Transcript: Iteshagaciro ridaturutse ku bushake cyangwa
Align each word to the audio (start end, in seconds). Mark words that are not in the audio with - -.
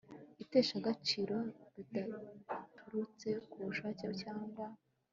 Iteshagaciro 0.43 1.35
ridaturutse 1.75 3.29
ku 3.49 3.57
bushake 3.65 4.05
cyangwa 4.21 4.65